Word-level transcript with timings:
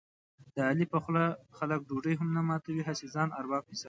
د 0.55 0.57
علي 0.69 0.85
په 0.93 0.97
خوله 1.03 1.25
خلک 1.57 1.79
ډوډۍ 1.89 2.13
هم 2.17 2.29
نه 2.37 2.41
ماتوي، 2.47 2.81
هسې 2.89 3.05
ځان 3.15 3.29
ارباب 3.39 3.63
حسابوي. 3.71 3.79